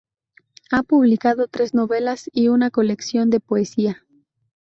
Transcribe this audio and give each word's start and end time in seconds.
Ha 0.71 0.81
publicado 0.81 1.47
tres 1.47 1.75
novelas 1.75 2.27
y 2.33 2.47
una 2.47 2.71
colección 2.71 3.29
de 3.29 3.39
poesía. 3.39 4.01